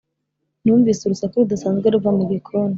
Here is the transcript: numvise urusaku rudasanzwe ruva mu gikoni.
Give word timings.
numvise 0.63 1.01
urusaku 1.03 1.35
rudasanzwe 1.41 1.87
ruva 1.93 2.09
mu 2.17 2.23
gikoni. 2.31 2.69